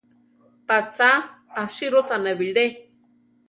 [0.67, 1.11] ¿Pa cha
[1.63, 2.65] asírochane bilé?